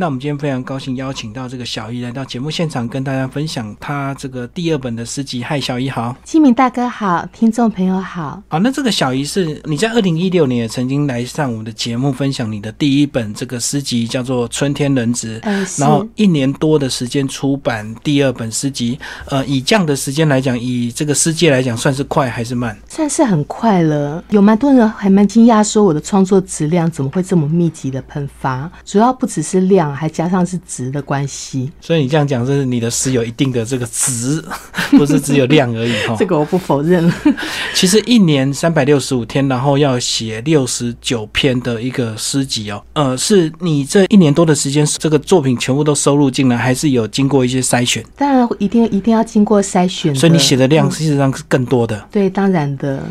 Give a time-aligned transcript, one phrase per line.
[0.00, 5.42] 那我们今天非常高兴邀请到这个小姨来到节目现场，跟大家分享她这个第二本的诗集。
[5.42, 8.40] 嗨，小姨好，金明大哥好，听众朋友好。
[8.46, 15.36] 好，那这个小姨是你在二零一六年也曾经来上我们的节目，分享你的第一本这个诗集，叫做《春天人子》。
[15.42, 18.96] 嗯，然后一年多的时间出版第二本诗集。
[19.26, 22.78] 呃，以这样的时间来讲，以这个世界来讲，算是快还是慢？
[22.88, 24.22] 算是很快了。
[24.30, 28.70] 有蛮多人还蛮惊讶，说我的创作质量怎么会这么密集的喷发？
[28.84, 31.70] 主要不只是量，还加上是值的关系。
[31.80, 34.42] 所以你这样讲，是你的诗有一定的这个值，
[34.92, 36.16] 不是只有量而已哈。
[36.18, 37.12] 这个我不否认。
[37.74, 42.82] 其实一年三百六十五天，然后要写六十九篇的一个诗集哦。
[42.94, 48.04] 呃，是你这一年多的时间，这个作品全部都收录进来，还是有经过一些筛选？
[48.16, 50.14] 当然一定一定要经过筛选。
[50.14, 52.08] 所以你写的量事实上是更多的。
[52.10, 53.02] 对，当然的。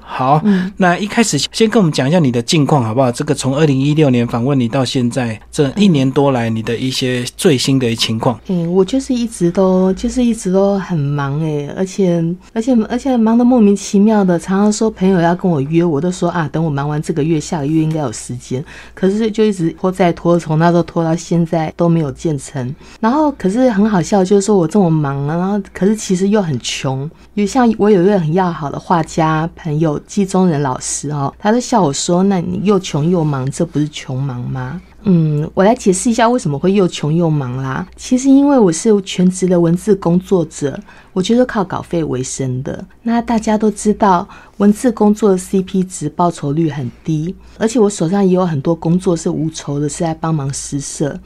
[0.00, 0.42] 好，
[0.76, 3.10] 那一开始先跟我们讲一下你的近况好不好？
[3.12, 8.38] 这个从二零一六年访问你到现在这一年多多来，你的一些最新的情况。
[8.48, 18.62] 嗯，我就是一直都就是一直都很忙哎，而且而且而且忙得莫名其妙的，常常说朋友要跟我约，我都说啊，等我忙完这个月，下个月应该有时间。
[18.92, 22.74] 可是就一直拖再拖，从那时候拖到现在都没有建成。
[23.00, 27.10] 然后可是很好笑，就是说我这么忙啊，然后可是其实又很穷。
[27.34, 37.86] 就像我有一个很要好的画家朋友季中仁老师哦，他就笑我说：“那你又穷又忙，这不是穷忙吗？”嗯，我来解释一下为什么会又穷又忙啦。
[37.96, 40.78] 其实因为我是全职的文字工作者，
[41.12, 42.84] 我就是靠稿费为生的。
[43.02, 51.18] 那大家都知道，文字工作的 CP 值报酬率很低，而且我手上也有很多工作是无酬的，是在帮忙施舍。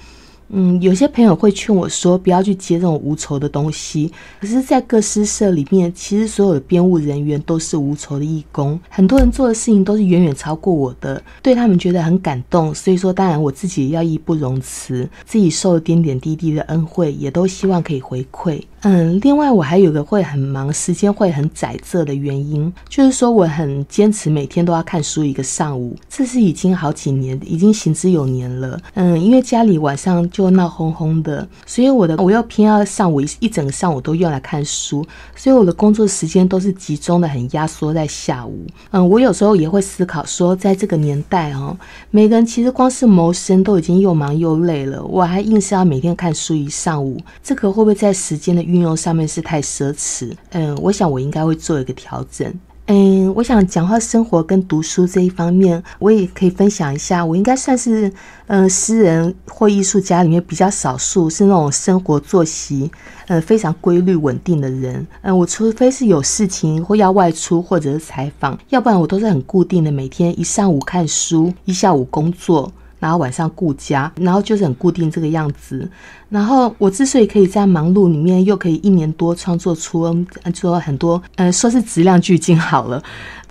[0.48, 4.12] 嗯，有些朋友会劝我说，不要去接这种无酬的东西。
[4.40, 12.74] 可是，在各诗社里面，其实所有的编务人员都是无酬的义工，很多人做的事情都是远远超过我的，对他们觉得很感动。
[12.74, 18.60] 所以说，当然我自己要义不容辞，自己受了点点滴滴的恩惠，也都希望可以回馈。
[18.86, 28.78] 嗯，另外我还有个会很忙，时间会很窄仄的原因，就是说我很坚持每天都要看书一个上午，这是已经好几年，已经行之有年了。
[28.92, 35.02] 嗯，因为家里晚上就闹哄哄的，所以我的我又偏要上午一一整个上午都用来看书，
[35.34, 38.66] 所以我的工作时间都是集中的很压缩在下午。
[38.90, 41.74] 嗯，我有时候也会思考说，在这个年代哦，
[42.10, 50.32] 每个人其实光是谋生都已经又忙又累了，我还硬是要每天看书一上午，这个会不会在时间的运用上面是太奢侈？
[50.50, 52.52] 嗯，我想我应该会做一个调整。
[52.86, 57.24] 嗯，我想讲话、生活跟读书这一方面，我也可以分享一下。
[57.24, 58.12] 我应该算是
[58.46, 62.90] 嗯，诗人或艺术家里面比较少数是那种生活作息
[63.28, 65.06] 嗯非常规律稳定的人。
[65.22, 72.70] 嗯，我除非是有事情或要外出或者是采访，要不然我都是很固定的，每天一上午看书，一下午工作。
[73.04, 75.86] 然后晚上顾家，然后就是很固定这个样子。
[76.30, 83.02] 然后我之所以可以在忙碌里面，又可以一年多创作出说很多，嗯，说是质量巨进好了。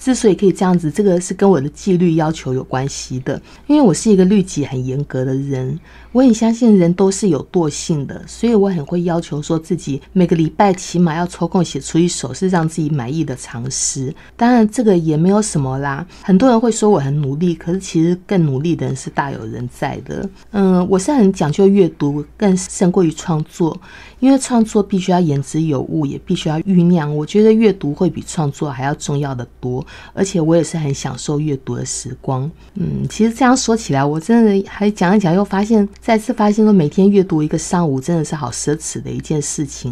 [0.04, 3.42] 之所以可以这样子，这个是跟我的纪律要求有关系的。
[3.68, 5.80] 因为我是一个律己很严格的人，
[6.12, 14.14] 我很相信人都是有惰性的，所以我很会要求说自己每个礼拜起码要抽空写出一首是让自己满意的长诗。
[14.36, 20.30] 当然这个也没有什么啦，很多人会说我很努力，可是其实更努力的人是大有人在的。
[20.52, 23.80] 嗯，我是很讲究阅读，更胜过于创作。
[24.24, 27.14] 因为创作必须要言之有物，也必须要酝酿。
[27.14, 32.50] 我觉得阅读会比创作还要重要的多，而且我也是很享受阅读的时光。
[32.76, 39.92] 嗯，其实这样说起来，我真的还讲一讲，又发现再次发现说，每天阅读一个上午真的是好奢侈的一件事情。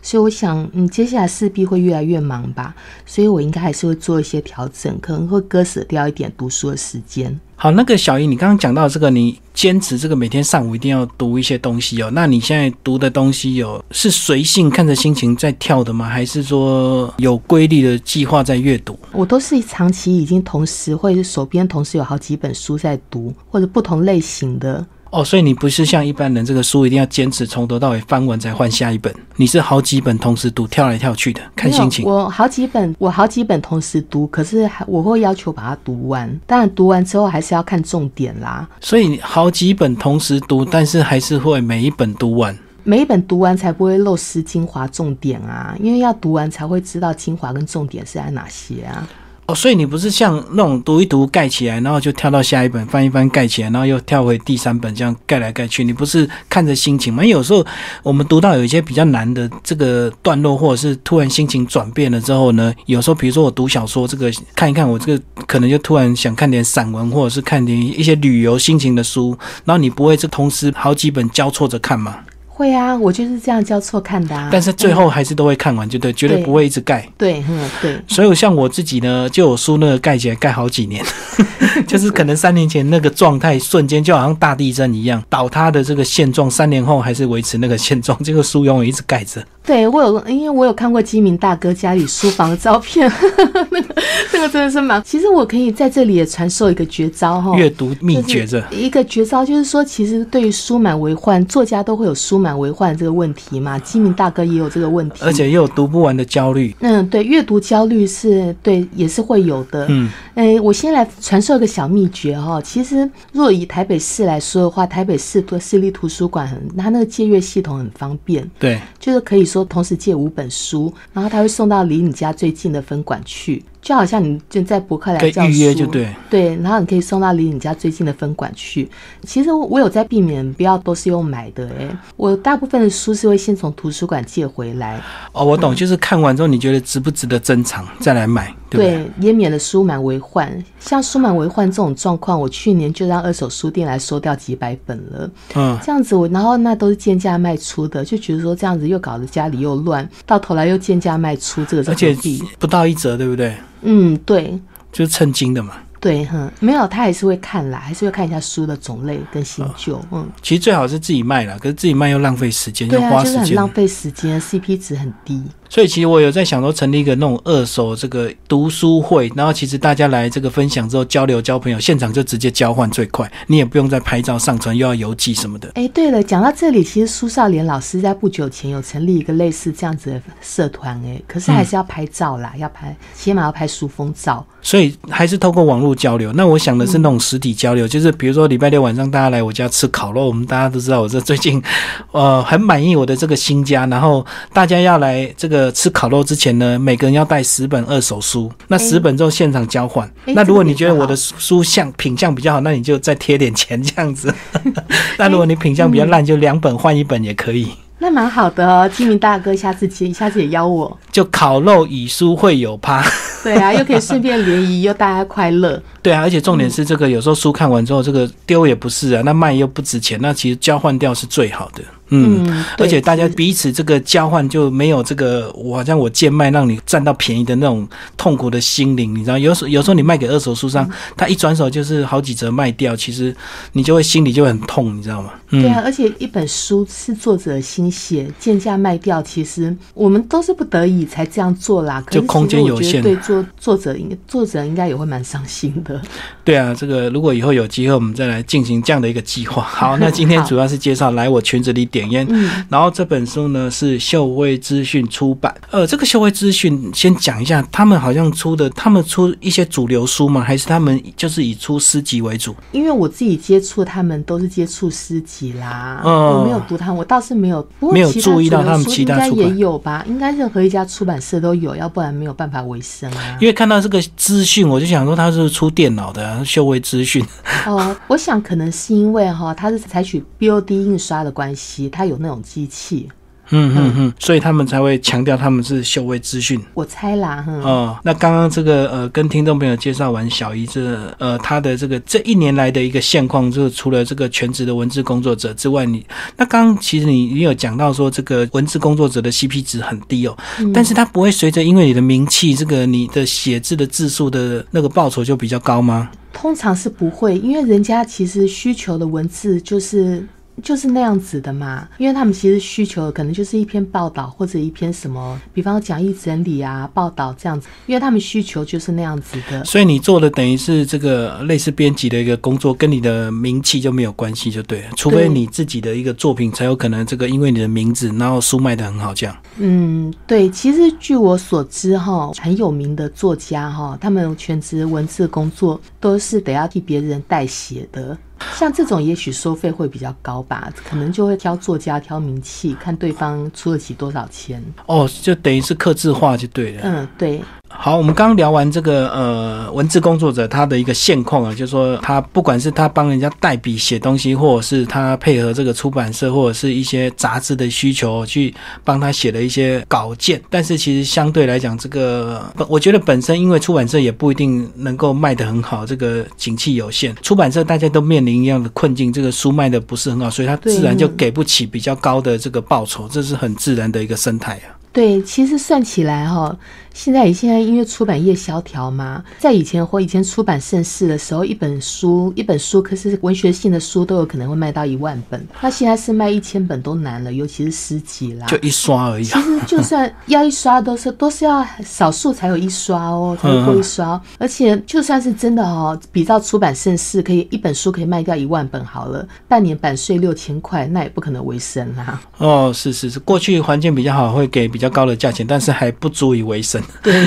[0.00, 2.72] 所以我想，嗯，接下来势必会越来越忙吧，
[3.04, 7.36] 所以我应该还是会做一些调整，可能会割舍掉一点读书的时间。
[7.62, 12.10] 好，那个小姨，你刚刚讲到这个，你坚持这个每天上午一定要读一些东西哦。
[12.12, 16.08] 那你现在读的东西有是随性看着心情在跳的吗？
[16.08, 18.98] 还是说有规律的计划在阅读？
[19.12, 24.84] 我都是长期已经同时会手边同时有好几本书在读，或者不同类型的。
[25.12, 29.14] 哦，所以你不是像一般人，这个书一定要坚持从头到尾翻完才换下一本。
[29.36, 32.02] 你是好几本同时读，跳来跳去的，看心情。
[32.02, 36.40] 我好几本，我好几本同时读，可是还我会要求把它读完。
[36.46, 38.66] 当然读完之后还是要看重点啦。
[38.80, 42.58] 所以好几本同时读，但是还是会每一本读完。
[42.82, 49.06] 每一本读完才不会漏失精华重点啊，因为要读完才会知道精华跟重点是在哪些啊。
[49.46, 57.24] 哦，所以你不是像那种读一读盖起来，然后就跳到下一本翻一翻盖起来，然后又跳回第三本这样盖来盖去，你不是看着心情吗？
[57.24, 57.66] 有时候
[58.04, 72.18] 我们读到有一些比较难的这个段落，或者是突然心情转变了之后呢，有时候比如说我读小说，这个看一看，我这个可能就突然想看点散文，或者是看点一些旅游心情的书，然后你不会这同时好几本交错着看吗？
[72.54, 74.50] 会啊，我就是这样交错看的啊。
[74.52, 77.08] 但是最后还是都会看完，就对，绝对不会一直盖。
[77.16, 77.98] 对，嗯，对。
[78.06, 81.02] 所以像我自己呢，就有书那个盖起来盖好几年，
[81.88, 89.42] 就是可能三年前那个状态瞬间就好像大地震一样倒塌的这个现状，三年后还是维持那个现状，这个书永远一直盖着。
[89.64, 93.10] 对我有，因为我有看过基明大哥家里书房的照片，
[93.70, 93.94] 那个
[94.32, 95.00] 那个真的是蛮。
[95.04, 103.78] 其实我可以在这里也传授一个绝招哈，阅读秘诀着一个绝招，就是说，其实对于书满为患，作家都会有书满为患这个问题嘛。
[103.78, 106.74] 基明大哥也有这个问题，而且也有读不完的焦虑。
[106.80, 109.86] 嗯，对，阅读焦虑是对，也是会有的。
[109.88, 112.60] 嗯，哎，我先来传授一个小秘诀哈。
[112.60, 118.50] 其实，若以台北市来说的话，台北市的市立图书馆很，它那个借阅系统很方便。
[118.58, 119.42] 对，就是可以。
[119.52, 123.62] 说同时借五本书，然后他会送到离你家最近的分馆去。
[123.82, 128.88] 就好像你就在博客来教书，就对对，然后你可以送到离你家最近的分馆去。
[129.22, 135.00] 其实我有在避免不要都是用买的，哎，我大部分的书是会先从图书馆借回来。
[135.32, 140.64] 哦，我懂，就是看完之后你觉得值不值得珍藏，再来买，对，也免了书满为患。
[140.78, 145.30] 像书满为患这种状况，我去年就让二手书店来收掉几百本了。
[145.56, 152.16] 嗯，这样子我，然后那都是贱价卖出的，就觉得说这样子又搞得家里又乱，到头来又贱价卖出，这个而且
[152.60, 153.52] 不到一折，对不对？
[153.82, 154.58] 嗯，对，
[154.90, 155.74] 就是称斤的嘛。
[156.02, 160.02] 对，哼，没有，他还是会看啦，还是会看一下书的种类跟新旧。
[160.10, 165.40] 嗯，其实最好是自己卖啦，可是自己卖又浪费时间，又花时间，浪费时间，CP 值很低。
[165.68, 175.70] 所以其实我有在想说，成立一个那种二手这个读书会，然后其实大家来这个分享之后交流交朋友，现场就直接交换最快，你也不用再拍照上传，又要邮寄什么的。
[175.76, 184.44] 哎，对了，讲到这里，其实苏少莲老师在不久前有成立一个类似这样子的社团，哎，可是还是要拍照啦，要拍，起码要拍书封照。
[184.60, 186.32] 所以还是透过网络交流。
[186.34, 191.60] 那我想的是那种实体交流，就是比如说礼拜六晚上大家来我家吃烤肉，我们大家都知道我这最近
[192.12, 196.52] 呃很满意我的这个新家，然后大家要来这个吃烤肉之前。
[196.52, 196.78] 呢？
[196.78, 200.06] 每个人要带十本二手书，那十本之后现场交换。
[200.26, 204.34] 那如果你觉得我的书相品相比较好，那你就再贴点钱这样子。
[205.16, 207.68] 那如果你品相比较烂，就两本换一本也可以。
[208.02, 210.98] 那蛮好的哦，金明大哥，下次接，下次也邀我。
[211.12, 213.00] 就烤肉以书会友趴。
[213.44, 215.80] 对啊， 又可以顺便联谊，又大家快乐。
[216.02, 221.82] 对啊，而且重点是这个，有时候书看完之后，这个丢也不是啊，那卖又不值钱，那其实交换掉是最好的。
[222.08, 229.38] 嗯，而且大家彼此这个交换就没有这个，我好像我贱卖让你占到便宜的那种痛苦的心灵，你知道？
[229.38, 233.34] 有时有时候你卖给二手书商，他一转手就是好几折卖掉，其实
[233.74, 235.30] 你就会心里就很痛，你知道吗？
[235.60, 242.02] 对啊，而且一本书是作者心血，贱价卖掉，其实我们都是不得已才这样做啦。
[242.10, 246.00] 就空间有限，对作作者应作者应该也会蛮伤心的。
[246.44, 249.62] 对啊，这个如果以后有机会，我们再来进行这样的一个计划。
[249.64, 252.02] 好，那今天主要是介绍来我裙子里点。
[252.28, 255.54] 嗯，然后这本书呢是秀威资讯出版。
[255.70, 260.40] 呃，这个秀威资讯先讲一下，他们好像出的，他们出一些主流书吗？
[260.42, 262.54] 还是他们就是以出诗集为主？
[262.72, 270.04] 因为我自己接触他们都是接触诗集啦，我没有读他们，我倒是没有，没有注意到他们其他应该也有吧？
[270.06, 273.36] 应该任何一家出版社都有，要不然没有办法维生啊。
[273.40, 277.24] 因为看到这个资讯，我就想说他是出电脑的秀威资讯。
[277.66, 281.88] 哦，我想可能是因为哈，他是采取 BOD 印刷的关系。
[281.88, 283.08] 他有那种机器，
[283.52, 286.58] 嗯嗯嗯，所以他们才会强调他们是秀位资讯。
[286.72, 296.04] 我猜啦，哈哦，那刚刚这个呃，跟听众朋友介绍完小姨这呃，她的这个这一年来的一个现况，就是除了这个全职的文字工作者之外，你
[296.36, 300.36] 那刚刚其实你你有讲到说这个文字工作者的 CP 值很低哦，
[300.72, 306.10] 但是它不会随着因为你的名气，这个你的写字的字数的那个报酬就比较高吗？
[306.32, 310.26] 通常是不会，因为人家其实需求的文字就是。
[310.62, 319.64] 就是那样子的嘛，因为他们其实需求可能就是一篇报道或者一篇什么，比方讲义整理啊、报道这样子，因为他们需求就是那样子的。
[319.64, 324.88] 所以你做的等于是这个类似编辑的一个工作，跟你的名气就没有关系，就对了。
[324.96, 329.36] 除非你自己的一个作品才有可能这个，因为你的名字，然后书卖的很好这样。
[329.56, 330.48] 嗯，对。
[330.50, 338.16] 其实据我所知哈，很有名的作家哈，他们全职文字工作都是得要替别人代写的。
[338.56, 344.62] 像这种，也许收费会比较高吧，可能就会挑作家、挑名气，看对方出得起多少钱。
[344.86, 346.82] 哦，就等于是刻字化就对了。
[346.84, 347.40] 嗯，对。
[347.74, 374.78] 好，我们刚聊完这个呃文字工作者他的一个现况啊，就是说他不管是他帮人家代笔写东西，或者是他配合这个出版社或者是一些杂志的需求去帮他写了一些稿件，但是其实相对来讲，这个我觉得本身因为出版社也不一定能够卖得很好，这个景气有限，出版社大家都面临一样的困境，这个书卖的不是很好，所以他自然就给不起比较高的这个报酬，这是很自然的一个生态啊。
[374.92, 376.54] 对，其实算起来哈。
[376.94, 385.46] 现在现在因为出版业萧条嘛，在以前或以前出版盛世的时候，一本书一本书，可是文学性的书都有可能会卖到一万本。
[385.60, 389.24] 那现在是卖一千本都难了，尤其是诗集啦，就一刷而已。
[389.24, 394.20] 其实就算要一刷，都是都是要少数才有一刷哦，才会过一刷。
[394.38, 402.20] 而且就算是真的哦，比照出版盛世，可以一本书可以卖掉一万本好了，半年版税六千块，那也不可能为生啊。
[402.38, 406.81] 哦，是是是，过去环境比较好，会给比较高的价钱，但是还不足以为生。
[407.02, 407.26] 对，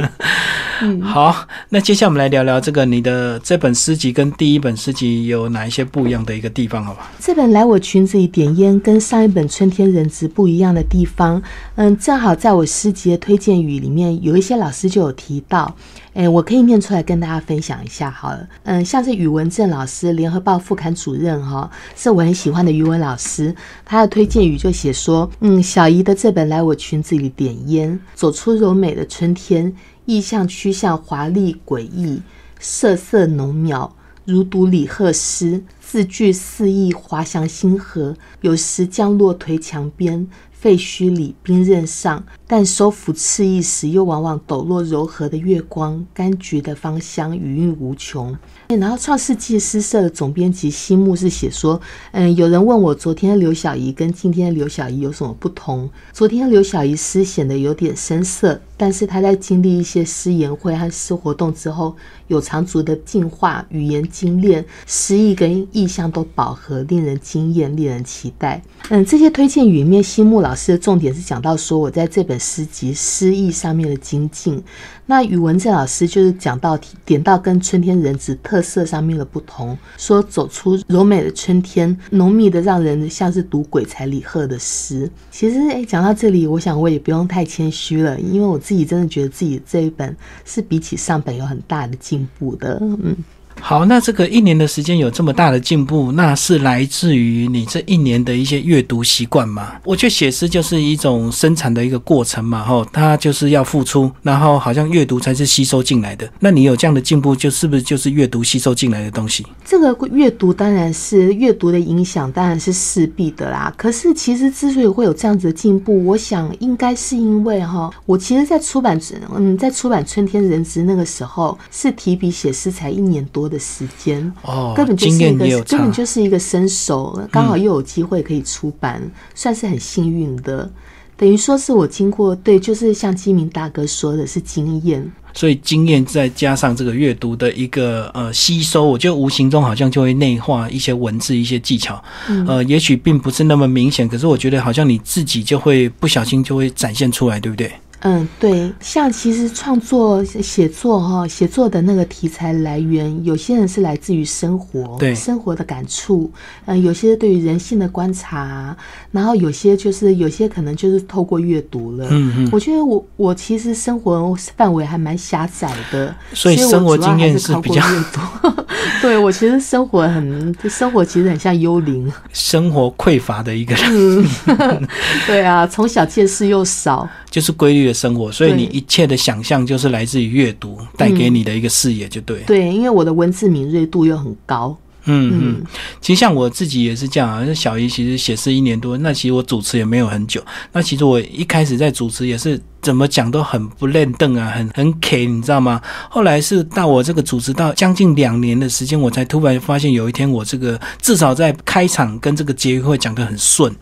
[1.02, 7.10] 好，那接下来我们来聊聊这个你的这本诗集跟第一本诗集有哪一些不一样的一个地方，好吧？
[7.20, 11.42] 这本来我裙子里点烟跟上一本春天人质不一样的地方，
[11.76, 15.74] 嗯，正好在我诗集的推荐语里面有一些老师就有提到，
[16.16, 23.54] 哎，我可以念出来跟大家分享一下好了，嗯，像是宇文正老师，联合报副刊主任哈，是我很喜欢的语文老师，
[23.84, 29.70] 他的推荐语就写说，嗯，小姨的这本来我裙子里点烟，走出柔美的春天，
[30.06, 32.22] 意象趋向华丽诡异，
[32.58, 33.90] 色色浓渺，
[34.24, 40.26] 如读李贺诗，字句肆意滑翔星河，有时降落颓墙边。
[40.66, 46.04] 废墟里冰刃上，但收服刺意时，又往往抖落柔和的月光。
[46.12, 48.36] 柑橘的芳香余韵无穷。
[48.66, 51.80] 然后，创世纪诗社的总编辑西木是写说
[52.10, 55.88] ：“嗯，有人问我昨天刘小怡跟今天刘小怡有什么不同？
[56.12, 61.94] 昨天刘小怡诗显得有点生涩，但是她在经历一些诗言会和诗活动之后，
[62.28, 68.62] 有长足的进化，语言精炼，诗意跟意象都饱和，令人惊艳，令人期待。
[68.88, 74.62] 嗯，这些推荐语面，西木老师的重点是讲到说我在这本诗集诗意上面的精进。
[75.08, 85.08] 那宇文正老师就是讲到点到跟春天人子特色上面的不同，说走出柔美的春天，浓密的让人像是读鬼才李贺的诗。
[85.30, 93.14] 其实，哎，讲到这里，我想我也不用太谦虚了，因为我自己真的觉得自己这一本是比起上本有很大的进进步的，嗯。
[93.60, 99.72] 好，那这个一年的时间有这么大的进步，那是来自于你这一年的一些阅读习惯吗？
[99.84, 106.30] 我觉得写诗就是一种生产的一个过程嘛，吼，它就是要付出，然后好像阅读才是吸收进来的。
[106.38, 109.44] 那你有这样的进步，就是不是就是阅读吸收进来的东西？
[109.64, 113.74] 这个阅读当然是阅读的影响，当然是势必的啦。
[113.76, 119.00] 可是其实之所以会有这样子的进步，我想应该是因为哈，我其实，在出版
[119.34, 123.45] 嗯，在出版《春天人之》那个时候，是提笔写诗才一年多。
[123.48, 129.02] 的时间哦，根本就是一个根本就是一个生手，刚好又有机会可以出版，
[129.34, 130.70] 算是很幸运的。
[131.18, 142.04] 等于说是我经过对，就是像基明大哥说的是经验，所以经验再加上这个阅读的一个呃吸收，我觉得无形中好像就会内化一些文字、一些技巧。
[142.46, 147.72] 呃，也许并不是那么明显，可是我觉得好像你自己就会不小心就会展现出来，对不对？
[148.08, 156.30] 嗯，对，像其实创作写作哈，写作的那个题材来源，有些人是来自于生活，对生活的感触，
[156.66, 158.76] 嗯，有些对于人性的观察，
[159.10, 162.06] 然后有些就是有些可能就是透过阅读了。
[162.10, 167.82] 嗯嗯，我觉得我我其实生活范围还蛮狭窄的，所以生活经验是比较
[168.12, 168.66] 多。
[169.02, 174.24] 对我其实生活很，生活其实很像幽灵，生活匮乏的一个人。
[175.26, 177.95] 对啊，从小见识又少， 就是规律的。
[177.96, 182.40] 生活，所以你一切的想象就是来自于阅读带给你的一个视野，就对。
[182.40, 184.76] 对，因为我的文字敏锐度又很高。
[185.08, 185.66] 嗯嗯，
[186.00, 187.54] 其实像我自己也是这样啊。
[187.54, 190.44] 小姨其实写诗一年多，那其实我主持也没有很久。
[190.72, 195.80] 那其实我一开始在主持也是怎么讲都很不认凳啊，很很 K，你知道吗？
[196.10, 203.72] 后来是到我这个主持到将近两年的时间，我才突然发现有一天我这个至少在开场跟这个结语会讲得很顺，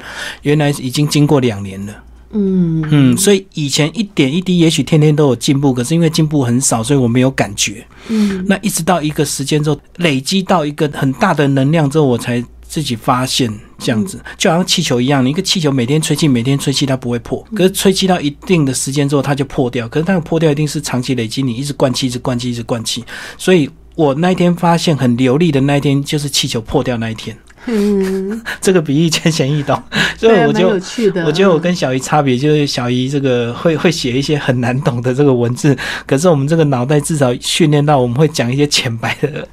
[0.43, 1.95] 原来已经经过两年了。
[2.35, 7.87] 嗯嗯，所以以前一点一滴，也许天天都有进步，可是因为进步很少，所以我没有感觉。
[8.09, 17.43] 嗯，那一直到一个时间之后，累积到一个很大的能量之后，我才自己发现这样子，就好像气球一样，你一个气球每天吹气，每天吹气，它不会破。
[17.55, 19.89] 可是吹气到一定的时间之后，它就破掉。
[19.89, 23.05] 可是它破掉一定是长期累积，你一直灌气，一直灌气，一直灌气。
[23.39, 27.37] 所以我那一天发现很流利的那一天，就是气球破掉那一天。
[27.67, 29.81] 嗯， 这个比喻浅显易懂，
[30.19, 30.75] 所以我就。
[31.25, 39.49] 我觉得我跟小姨差别就是小姨这个会会写一些很难懂的这个文字，可是我们这个脑袋至少训练到我们会讲一些浅白的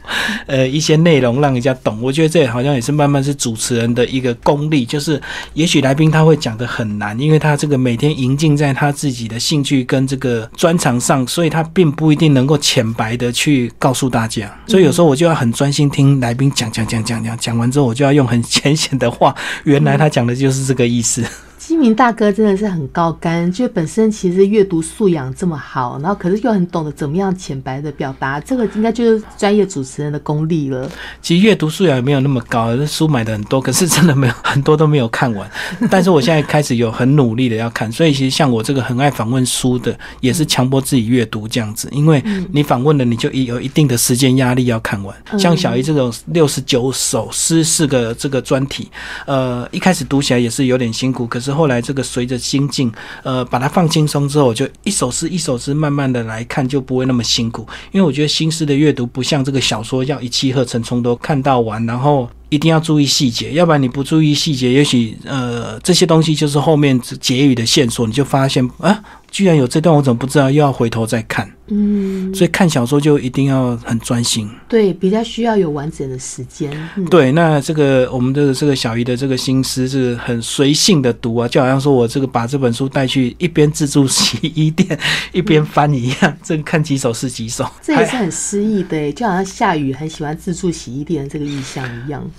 [0.48, 2.02] 呃一些内容让人家懂。
[2.02, 5.22] 我觉得这好像也是慢慢是主持人的一个功力，就是
[5.54, 14.54] 也许来宾他会讲的很难，因为他这个每天营进在他自己的兴趣跟这个专长上，所以他并不一定能够浅白的去告诉大家。
[14.68, 21.24] 所以有时候我就要很专心听来宾讲讲讲讲讲，讲完之后我就要用很浅显的话，原来他讲的就是这个意思。
[21.62, 30.90] 基明大哥真的是很高干，就本身其实阅读素养这么好，然后可是又很懂得怎么样浅白的表达，这个应该就是专业主持人的功力了。
[31.22, 35.48] 其实阅读素养也没有那么高，书买的很多，可是真的没有很多都没有看完。
[35.92, 45.16] 但是我现在开始有很努力的要看，所以其实像我这个很爱访问书的，也是强迫自己阅读这样子，因为你访问了，你就有一定的时间压力要看完。
[45.38, 48.90] 像小姨这种六十九首诗四个这个专题，
[49.28, 52.92] 呃，一开始读起来也是有点辛苦，可是后来这个随着心境，
[53.22, 57.68] 呃，把它放轻松之后，我就一首诗一首诗慢慢的来看，就不会那么辛苦。
[57.92, 70.52] 因为我觉得新诗的阅读不像这个小说要一气呵成，从头看到完，然后一定要注意细节，要不然你不注意细节，也许呃这些东西就是后面结语的线索，你就发现啊，居然有这段，我怎么不知道？
[70.52, 71.50] 又要回头再看。
[71.74, 74.50] 嗯，所以看小说就一定要很专心。
[74.68, 76.70] 对，比较需要有完整的时间。
[76.98, 85.00] 嗯、对，那这个我们的这个小姨的这个心思是很随性的读啊，就好像说我这个把这本书带去一边自助洗衣店
[85.32, 87.66] 一边翻一样，这个看几首是几首。
[87.82, 92.30] 这也是很诗意的，就好像下雨很喜欢自助洗衣店这个意象一样。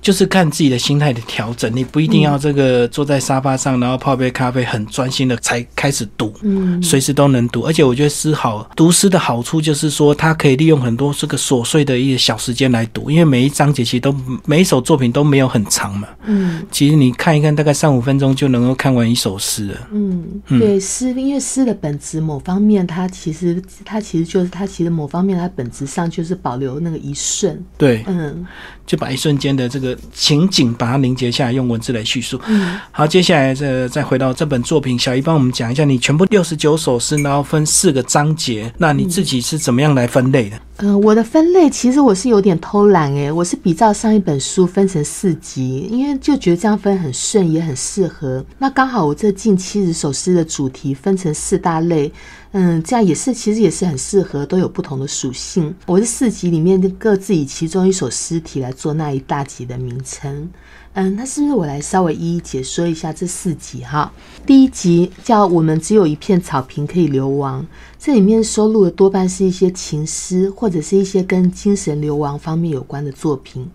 [0.00, 7.62] 就是看自己的心态的调整，你不一定要这个坐在沙发上，然后泡杯咖啡，很专心的才开始读，嗯，随时都能读。
[7.62, 14.14] 而且我觉得诗好读诗的好处就是说，它可以利用很多这个琐碎的一些小时间来读，因为每一章节其实都
[14.46, 16.08] 每一首作品都没有很长嘛。
[16.24, 19.88] 嗯，其实你看一看，大概三五分钟就能够看完一首诗了。
[19.92, 27.62] 嗯，对，诗，因为诗的本质某方面，它其实它其实就是它其实某方面它本质上就是保留那个一瞬。
[27.76, 28.46] 对，嗯，
[28.86, 32.40] 就把一瞬间的这个情景把它凝结下来，用文字来叙述。
[32.46, 40.58] 嗯，好，接下来这再回到这本作品，小姨帮我们讲一下，你全部六十九首诗，然后分四个章节，那你自己是怎么样来分类的？
[40.76, 48.42] 呃，我的分类其实我是有点偷懒诶，我是比照上一本书分成四集，因为就觉得这样分很顺，也很适合。
[48.58, 52.10] 那刚好我这近七十首诗的主题分成四大类，
[52.52, 55.72] 嗯，这样也是其实也是很适合，都有不同的属性。
[55.86, 60.50] 我是四集里面各自以其中一首诗题来做那一大集的名称。
[60.94, 64.12] 嗯，那是不是我来稍微一一解说一下这四集哈？
[64.44, 67.62] 第一集叫《我们只有一片草坪可以流亡》，
[67.96, 73.70] 这里面收录的多半是一些情诗或者是一些跟精神流亡方面有关的作品。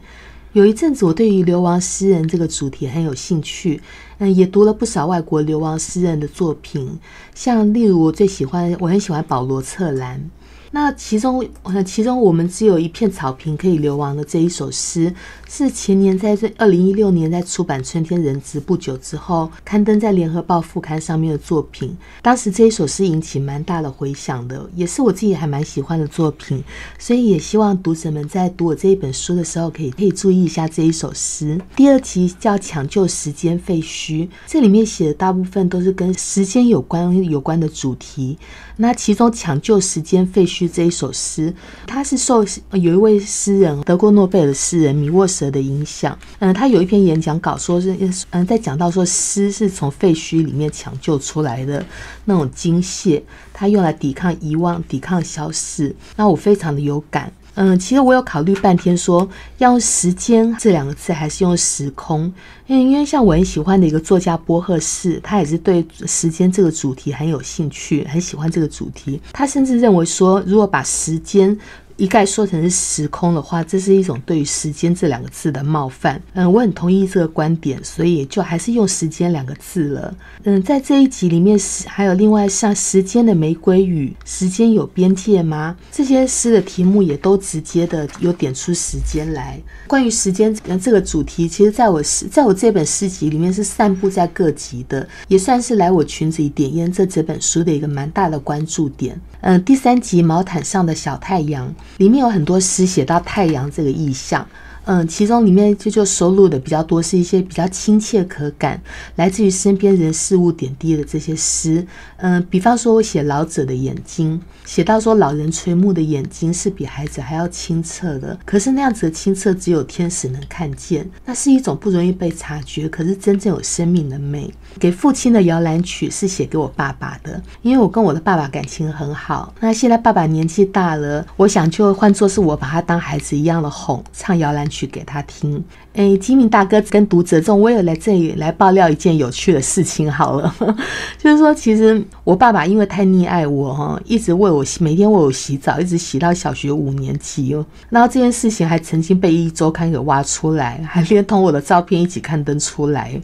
[0.55, 3.81] 有一阵子，我对于流亡诗人这个主题很有兴趣，
[4.19, 6.97] 嗯，也读了不少外国流亡诗人的作品，
[7.33, 10.29] 像例如我最喜欢，我很喜欢保罗策兰。
[10.75, 15.15] 那其中，呃，其中我们只有一片草坪可以流亡的这一首诗，
[15.47, 21.95] 是前年在这二零一六年在出版《春天人质》不久之后，刊登在《联合报》副刊上面的作品。
[22.21, 26.61] 当时这一首诗引起蛮大的回响的，也是我自己还蛮喜欢的作品，
[26.99, 31.57] 所以也希望读者们在读我这一本书的时候，可以可以注意一下这一首诗。
[31.77, 38.37] 第二题叫《抢救时间废墟》，这里面写的大部分都是跟时间有关有关的主题。
[38.77, 41.53] 那其中《抢救时间废墟》这一首诗，
[41.87, 46.17] 它是受有一位诗人德国诺贝尔诗人米沃舍的影响。
[46.39, 47.95] 嗯，他有一篇演讲稿，说是
[48.31, 51.85] 嗯，在讲到说诗是从废墟里面抢救出来的
[52.25, 55.95] 那种精血，它用来抵抗遗忘、抵抗消逝。
[56.17, 57.31] 那我非常的有感。
[57.55, 59.27] 嗯，其实我有考虑半天，说
[59.59, 62.31] 要用时间这两个字，还是用时空？
[62.67, 69.21] 因因为像我很喜欢的一个作家波赫士，他也是对时间这个主题很有兴趣，很喜欢这个主题。
[69.31, 71.57] 他甚至认为说，如果把时间
[71.97, 76.21] 一概说成是时空的话，这是一种对于时间这两个字的冒犯。
[76.33, 80.15] 嗯，我很同意这个观点，所以就还是用时间两个字了。
[80.43, 85.75] 嗯，在这一集里面，还有另外像时间的玫瑰雨、时间有边界吗？
[85.91, 89.57] 这些诗的题目也都直接的有点出时间来。
[89.87, 99.19] 关于时间这个主题，其实在我诗在我这本诗集里面是散布在各集的，也算是来我裙子里点烟这整本书的一个蛮大的关注点。
[99.41, 104.47] 嗯，第三集毛毯上的小太阳里面有很多诗写到太阳这个意象。
[104.85, 108.81] 嗯，其中里面就就收录的比较多是一些比较亲切可感，
[109.15, 111.85] 来自于身边人事物点滴的这些诗。
[112.17, 124.53] 嗯，比方说我写老者的眼睛，写到说老人垂暮的眼睛是比孩子还要清澈的，可是那样子的清澈只有天使能看见，那是一种不容易被察觉，可是真正有生命的美。
[124.77, 129.53] 给父亲的摇篮曲是写给我爸爸的，因为我跟我的爸爸感情很好。
[129.61, 135.63] 那现在爸爸年纪大了，我想就换作是我把他当孩子一样的哄，唱摇篮曲去给他听。
[135.93, 140.53] 哎，吉敏大哥跟读者众，我也来这里来爆料一件有趣的事情好了，
[141.17, 147.65] 就是说，其实我爸爸因为太溺爱我哈，一直为我每天为我洗澡，一直洗到小学五年级哦。
[147.89, 153.19] 然后这件事情还曾经被一周刊给挖出来，还连同我的照片一起刊登出来。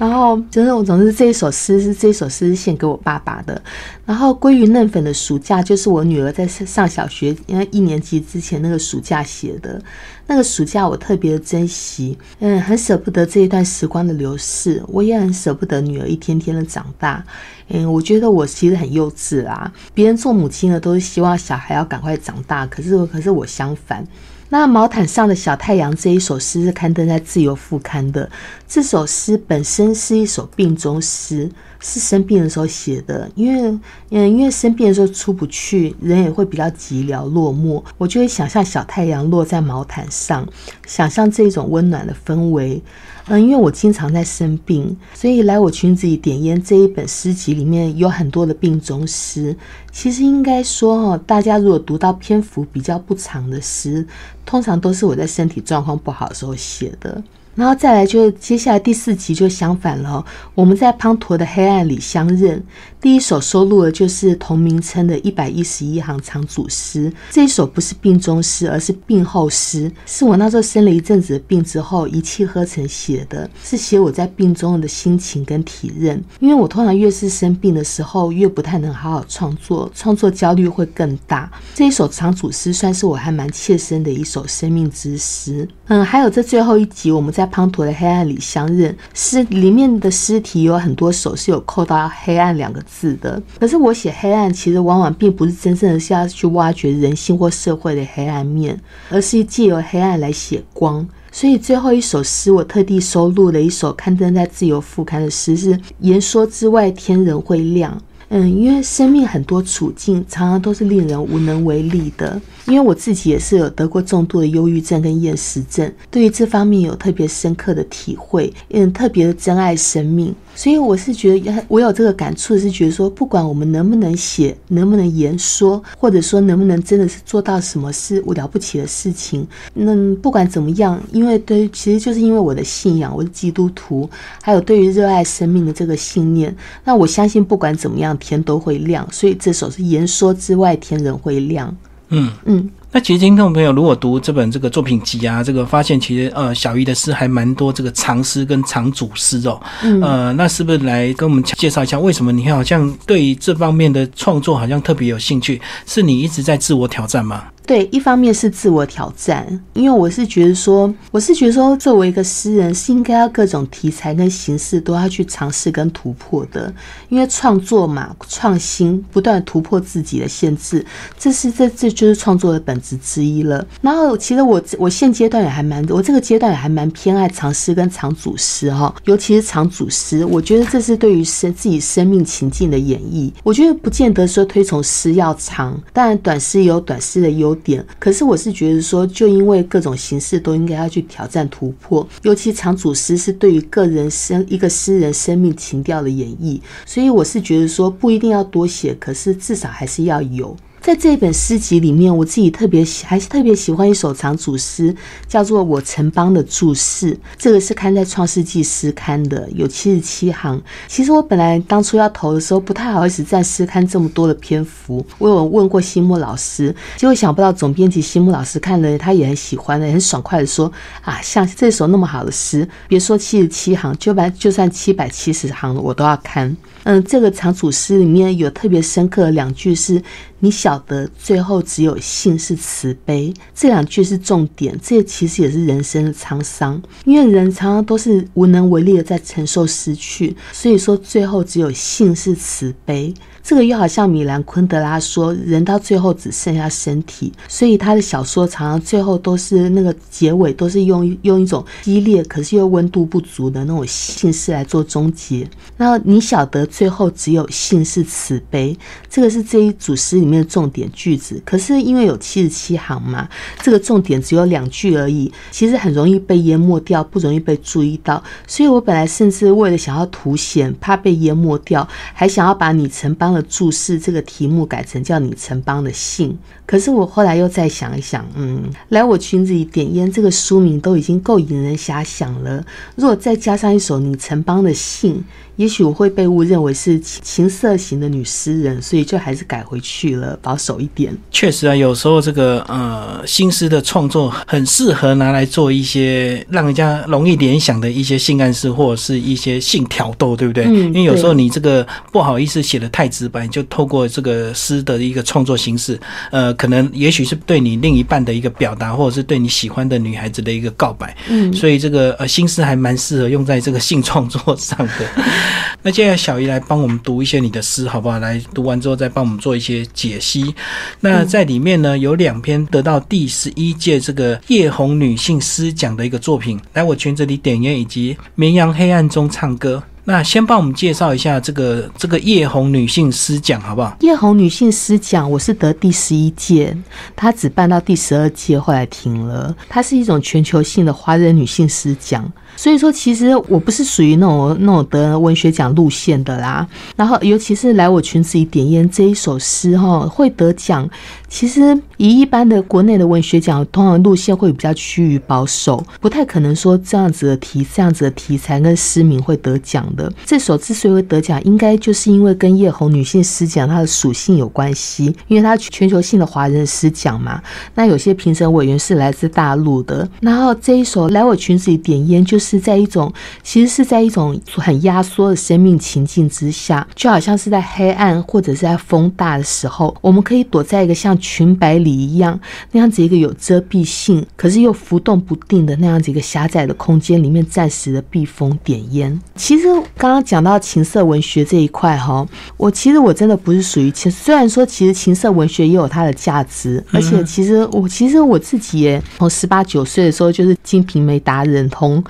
[0.00, 3.60] 然后就是我总之这一首诗是这一首诗献给我爸爸的。
[4.06, 9.78] 然后归于嫩粉的暑假就是我女儿在上小学因为一年级之前那个暑假写的。
[10.26, 17.22] 那个暑假我特别的珍惜，嗯，很舍不得这一段时光的流逝，我也很舍不得女儿一天天的长大。
[17.68, 19.70] 嗯，我觉得我其实很幼稚啊。
[19.92, 24.06] 别人做母亲的都是希望小孩要赶快长大，可是可是我相反。
[24.52, 28.28] 那毛毯上的小太阳这一首诗是刊登在自由副刊的。
[28.68, 31.48] 这首诗本身是一首病中诗，
[31.80, 33.28] 是生病的时候写的。
[33.34, 33.78] 因为，
[34.10, 37.82] 嗯，因为生病的时候出不去，人也会比较寂寥落寞。
[37.98, 40.46] 我就会想象小太阳落在毛毯上，
[40.86, 42.82] 想象这种温暖的氛围。
[43.26, 49.56] 嗯，因为我经常在生病，所以来我群子里点烟这一本诗集里面有很多的病中诗。
[49.92, 54.04] 其实应该说，哦，大家如果读到篇幅比较不长的诗，
[54.44, 57.22] 通常都是我在身体状况不好的时候写的。
[57.54, 60.24] 然后再来，就接下来第四集就相反了。
[60.54, 62.62] 我们在滂沱的黑暗里相认。
[63.00, 67.10] 第一首收录的就是同名称的一百一十一行长组诗。
[67.30, 76.22] 这一首不是病中诗，而是病后诗，是我那时候生了一阵子的病之后一气呵成写的，是写我在病中的心情跟体认。
[76.40, 81.50] 因为我通常越是生病的时候，越不太能好好创作，创作焦虑会更大。
[81.74, 85.66] 这一首长组诗算是我还蛮切身的一首生命之诗。
[85.86, 93.40] 嗯，还有这最后一集，我们在滂沱的黑暗里相认，诗里面的诗题有很多首是有扣到“黑暗”两个是的。
[93.58, 101.06] 可是我写黑暗，其实往往并不是真正的是要去挖掘人性或社会的黑暗面，而是借由黑暗来写光。
[101.32, 107.96] 所以最后一首诗，我特地收录了一首刊登在《自由副刊》的诗，是“言说之外，天人会亮”。
[108.32, 112.40] 嗯，因为生命很多处境，常常都是令人无能为力的。
[112.66, 120.34] 因为我自己也是有得过重度的忧郁症跟厌食症，对于这方面有特别深刻的体会，嗯，特别的珍爱生命。
[120.54, 134.10] 所以我是觉得，我有这个感触，是觉得说，不管我们能不能写，能不能言说，或者说能不能真的是做到什么是了不起的事情，那不管怎么样，因为对，其实就是因为我的信仰，我是基督徒，
[134.42, 139.06] 还有对于热爱生命的这个信念，那我相信不管怎么样，天都会亮。
[139.10, 141.74] 所以这首是言说之外，天人会亮。
[142.10, 142.70] 嗯嗯。
[142.92, 149.60] 那其实听众朋友如果读这本这个作品集啊，这个发现其实呃小鱼的诗还蛮多，这个长诗跟长组诗哦，
[150.02, 155.60] 呃，那是不是来跟我们介绍一下为什么你好像对这方面的创作好像特别有兴趣？
[155.86, 157.44] 是你一直在自我挑战吗？
[157.66, 166.72] 对，一方面是自我挑战，因为我是觉得说，我是觉得说，作为一个诗人，是应该要各种题材跟形式都要去尝试跟突破的。
[167.08, 170.84] 因为创作嘛，创新，不断突破自己的限制，
[171.16, 173.64] 这是这这就是创作的本质之一了。
[173.80, 183.30] 然后，其实我我现阶段也还蛮，我这个阶段也还蛮偏爱长诗跟长组诗哈，尤其是长组诗，我觉得这是对于生自己生命情境的演绎。
[183.44, 187.49] 我觉得不见得说推崇诗要长，当然短诗也有短诗的优。
[187.50, 200.56] 有点，可是我是觉得说，就因为各种形式都应该要去挑战突破，尤其长组诗是对于个人生一个诗人生命情调的演绎，所以我是觉得说不一定要多写，可是至少还是要有。
[200.80, 204.94] 在这本诗集里面，我自己特别喜，还是特别喜欢一首长组诗，
[205.28, 207.12] 叫做《我城邦的注释》。
[207.36, 210.60] 这个是刊在《创世纪》诗刊的，有七十七行。
[210.88, 215.04] 其实我本来当初要投的时候，不太好意思占诗刊这么多的篇幅。
[215.18, 220.72] 我有问过新木老师，结果想不到总编辑新木老师看了，他也很喜欢的，很爽快的说
[221.04, 230.02] ：“啊，像这首那么好的诗，别说七十七行，就把就算七百七十行，我都要看。”嗯，这个长组诗里面有特别深刻的两句是。
[230.40, 234.76] 你晓得最后只有性是慈悲，这两句是重点。
[234.82, 243.14] 这其实也是人生的沧桑，因为人常常都是无能为力的在承受失去，所以说最后只有性是慈悲。
[243.42, 255.48] 这个又好像米兰昆德拉说，人到最后只剩下身体，所以他的小说常常最后都是那个结尾都是用用一种激烈可是又温度不足的那种性事来做终结。
[255.78, 258.76] 然后你晓得最后只有性是慈悲，
[259.08, 261.42] 这个是这一组诗里面的重点句子。
[261.44, 263.28] 可是因为有七十七行嘛，
[263.60, 268.22] 这个重点只有两句而已，其实很容易被淹没掉，不容易被注意到。
[268.46, 276.38] 所以我本来甚至为了想要凸显，怕被淹没掉，还想要把你城邦的注释这个题目改成叫你城邦的信。
[276.70, 285.24] 可是我后来又再想一想，嗯，来我裙子里点烟这个书名都已经够引人遐想了，如果再加上一首你城邦的信。
[285.56, 291.14] 也许我会被误认为是情色型的女诗人，所以就还是改回去了，保守一点。
[291.30, 300.64] 确实啊，有时候这个呃新诗的创作很适合拿来做一些让人家容易联想的一些性暗示或者是一些性挑逗，对不对？
[300.64, 300.86] 嗯。
[300.86, 311.16] 因为有时候你这个不好意思写的太直白，就透过这个诗的一个创作形式，呃，可能也许是对你另一半的一个表达，或者是对你喜欢的女孩子的一个告白。
[311.30, 311.50] 嗯。
[311.54, 315.06] 所以这个呃心思还蛮适合用在这个性创作上的。
[315.82, 318.18] 那接下来小姨来帮我们读一些你的诗，好不好？
[318.18, 320.54] 来读完之后再帮我们做一些解析。
[321.00, 329.82] 那在里面呢，有两篇得到第十一届这个叶红女性诗奖的一个作品，来我裙子里点烟以及绵羊黑暗中唱歌。
[330.10, 333.96] 那先帮我们介绍一下这个这个叶红女性诗奖，好不好？
[334.00, 336.76] 叶红女性诗奖，我是得第十一届，
[337.14, 339.54] 她只办到第十二届，后来停了。
[339.68, 342.30] 它是一种全球性的华人女性诗奖。
[342.56, 346.66] 所以说，其实我不是属于那种那种得文学奖路线的啦。
[346.96, 350.88] 然后，尤其是来我裙子里点烟这一首诗哈，会得奖。
[351.28, 360.12] 其实以一般的国内的文学奖，通常路线会比较趋于保守，不太可能说这样子的题这样子的题材跟诗名会得奖的。
[360.26, 367.40] 这首之所以会得奖，应该就是因为跟叶红女性诗奖它的属性有关系，因为它全球性的华人诗奖嘛。
[367.76, 372.39] 那有些评审委员是来自大陆的，然后这一首来我裙子里点烟就。
[372.40, 382.40] 是在一种，其实是在一种很压缩的生命情境之下，就好像是在黑暗或者是在风大的时候，我们可以躲在一个像裙摆里一样
[382.72, 389.20] 那样子一个有遮蔽性，可是又浮动不定的那样子一个狭窄的空间里面，暂时的避风点烟。
[389.36, 392.26] 其实刚刚讲到情色文学这一块哈，
[392.56, 402.02] 我其实我真的不是属于情，虽然说其实情色文学也有它的价值，而且其实我其实我自己也从十八九岁的时候就是《金瓶梅》达人同。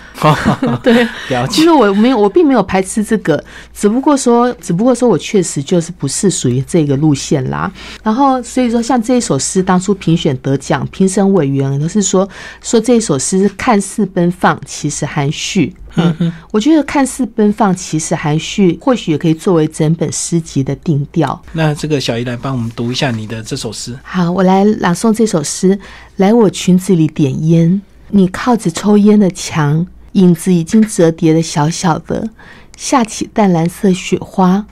[0.83, 1.07] 对，
[1.49, 3.43] 其实我没有，我并没有排斥这个，
[3.75, 7.71] 只不过说，只不过说我确实就是不是属于这个路线啦。
[8.03, 12.29] 然后，所以说，像这一首诗当初评选得奖，评审委员都是说，
[12.63, 15.75] 说这一首诗看似奔放，其实含蓄。
[15.97, 21.41] 嗯，我觉得看似奔放，其实含蓄，或许也可以作为整本诗集的定调。
[21.53, 23.99] 那这个小姨来帮我们读一下你的这首诗。
[24.05, 25.79] 好，我来朗诵这首诗。
[26.17, 29.85] 来我裙子里点烟，你靠着抽烟的墙。
[30.13, 32.31] 影子已经折叠的小小的，
[32.77, 34.67] 下起淡蓝色雪花，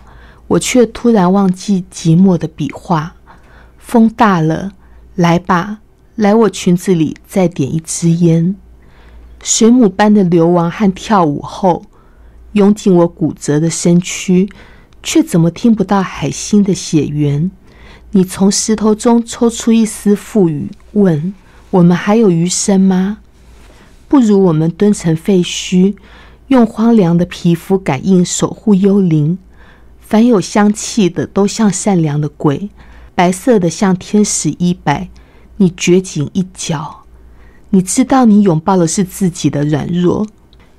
[0.48, 3.14] 我却突然忘记寂寞的笔画。
[3.79, 4.72] 风大了，
[5.14, 5.79] 来吧，
[6.16, 8.57] 来我裙子里再点一支烟。
[9.42, 11.85] 水母般的流亡和跳舞后，
[12.53, 14.48] 涌进我骨折的身躯，
[15.03, 17.51] 却怎么听不到海星的血缘？
[18.11, 21.33] 你从石头中抽出一丝富裕，问
[21.70, 23.18] 我们还有余生吗？
[24.09, 25.94] 不如我们蹲成废墟，
[26.47, 29.38] 用荒凉的皮肤感应守护幽灵。
[30.01, 32.71] 凡有香气的，都像善良的鬼；
[33.14, 35.11] 白色的像天使衣摆。
[35.59, 37.01] 你掘井一角，
[37.71, 40.27] 你知道你拥抱的是自己的软弱。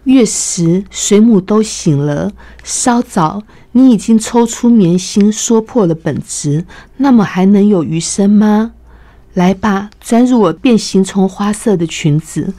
[0.06, 2.32] 月食，水母都醒了。
[2.64, 6.66] 稍早，你已经抽出棉心，说破了本质。
[6.98, 8.72] 那么还能有余生吗？
[9.36, 12.54] 来吧，钻入我变形虫花色的裙子。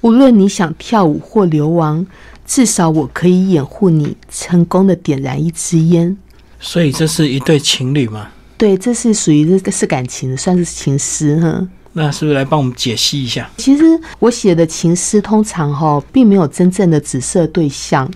[0.00, 2.06] 无论你想跳舞或流亡，
[2.46, 6.16] 至少我可以掩护你成功的点燃一支烟。
[6.60, 8.28] 所以这是一对情侣吗？
[8.56, 11.66] 对，这是属于这个是感情，算是情诗哈。
[11.92, 13.50] 那是不是来帮我们解析一下？
[13.56, 13.84] 其实
[14.18, 18.08] 我写的情诗通常哈，并没有真正的紫色对象，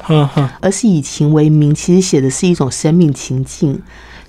[0.60, 3.80] 而是以情为名，其实写的是一种生命情境。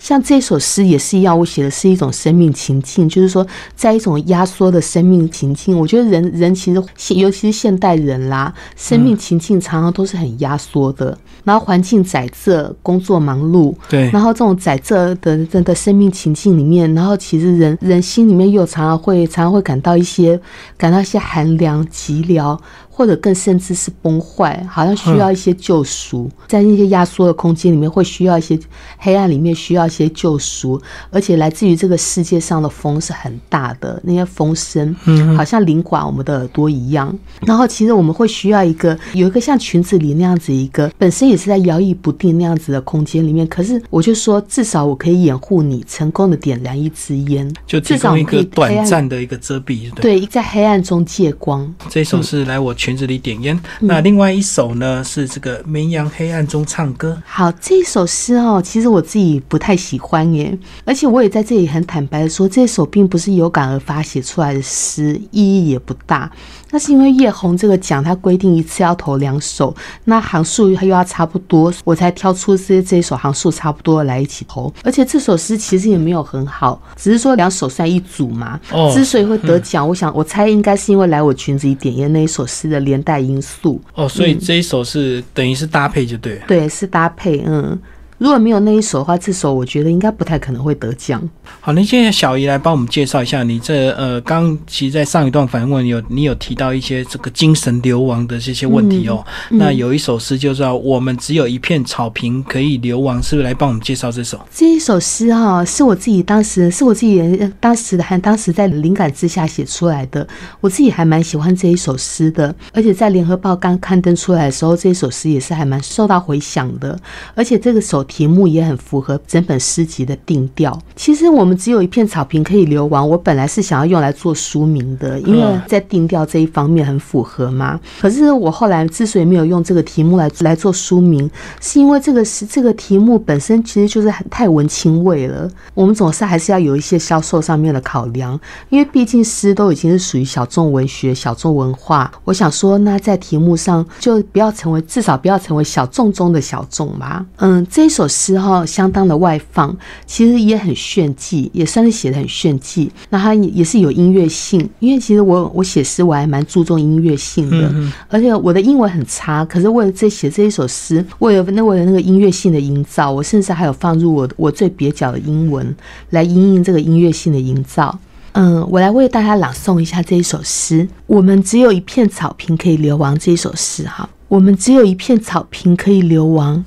[0.04, 5.80] 像这首诗也是一样，我写的是一种生命情境，就是说在一种压缩的生命情境。
[5.80, 11.18] 我觉得人人其实，尤其是现代人啦，生命情境常常都是很压缩的。
[11.46, 20.38] 然后环境窄仄，工作忙碌，对，然后这种窄仄的的的生命情境里面，然后其实人人心里面又常常会常常会感到一些
[20.76, 22.58] 感到一些寒凉寂寥。
[22.96, 28.58] 或者更甚至是崩坏，好像需要一些救赎，在那些压缩的空间里面，会需要一些
[29.00, 30.80] 黑暗里面需要一些救赎，
[31.10, 37.12] 而且来自于这个世界上的风是很大的，那些风声，嗯，好像凌垮我们的耳朵一样。
[37.42, 51.74] 然后其实我们会需要一个有一个像裙子里那样子一个本身也是在摇曳不定那样子的空间里面，可是我就说至少我可以掩护你，成功的点燃一支烟，就至少一个短暂的一个遮蔽，对，在黑暗中借光。
[51.90, 52.72] 这首是来我。
[52.84, 53.58] 裙子里点烟。
[53.80, 57.18] 那另外一首呢，是这个绵羊黑暗中唱歌。
[57.26, 66.30] 好，这首诗哦，其实我自己不太喜欢耶，而且我也在这里很坦白的说，这首并不是有感而发写出来的诗，意义也不大。
[66.74, 69.74] 那是因为叶红这个奖，它规定一次要投两首，
[70.06, 74.74] 那行数它又要差不多，我才挑出这这一首行数差不多来一起投。
[74.84, 78.60] 而且这首诗其实也没有很好，只是说两首算一组嘛。
[78.72, 78.92] 哦。
[78.92, 83.80] 之所以会得奖，我想我猜应该是因为来我裙子里点烟那一首诗的连带因素。
[83.94, 86.42] 哦，所以这一首是等于是搭配就对。
[86.48, 87.80] 对，是搭配，嗯。
[88.24, 91.22] 如果没有那一首的话，这首我觉得应该不太可能会得奖。
[91.60, 99.22] 好，那现在小姨来帮我们介绍一下，你这呃，刚其实，在上一段反问有你有提到一些这个精神流亡的这些问题哦。
[99.50, 104.40] 那有一首诗就叫“我们只有一片草坪可以流亡”，是不是来帮我们介绍这首？
[104.50, 110.26] 这一首诗哈，是我自己当时是我自己当时的还当时在灵感之下写出来的。
[110.62, 116.98] 我自己还蛮喜欢这一首诗的，而且在联合报刚刊登出来的时候，这一首诗也是还蛮受到回响的。
[117.36, 118.02] 而且这个首。
[118.14, 120.80] 题目也很符合整本诗集的定调。
[120.96, 127.80] 其实我们只有一片草坪可以流亡，我本来是想要用来做书名的，因为在定调这一方面很符合嘛。
[128.00, 131.28] 可是我后来之所以没有用这个题目来来做书名，
[131.60, 135.50] 是因为这个是这个题目本身其实就是很太文青味了。
[135.74, 142.12] 我们总是还是要有一些销售上面的考量，因为毕竟诗都已经是属于小众文学、小众文化。
[142.26, 147.26] 我想说，那在题目上就不要成为，至少不要成为小众中的小众吧。
[147.38, 148.08] 嗯，这一首。
[148.14, 149.76] 诗哈相当的外放，
[150.06, 152.92] 其实也很炫技，也算是写的很炫技。
[153.10, 157.74] 那它也是有音乐性，因为其实我我写诗我还蛮注重音乐性的，
[158.08, 165.76] 而且我的英文很差，可是为了这写这一首诗，为了那为了那个音乐性的营造，我甚至还有放入我我最蹩脚的英文
[166.12, 167.98] 来应应这个音乐性的营造。
[168.34, 173.18] 嗯，我来为大家朗诵一下这一首诗：我们只有一片草坪可以流亡。
[173.18, 176.64] 这一首诗哈，我们只有一片草坪可以流亡。